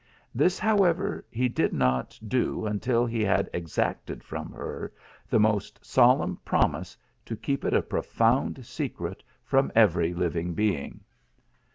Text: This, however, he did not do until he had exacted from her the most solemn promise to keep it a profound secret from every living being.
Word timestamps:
This, 0.33 0.57
however, 0.57 1.23
he 1.29 1.47
did 1.47 1.73
not 1.73 2.19
do 2.27 2.65
until 2.65 3.05
he 3.05 3.21
had 3.21 3.47
exacted 3.53 4.23
from 4.23 4.51
her 4.51 4.91
the 5.29 5.39
most 5.39 5.77
solemn 5.85 6.37
promise 6.37 6.97
to 7.23 7.35
keep 7.37 7.63
it 7.63 7.75
a 7.75 7.83
profound 7.83 8.65
secret 8.65 9.21
from 9.43 9.71
every 9.75 10.15
living 10.15 10.55
being. 10.55 11.01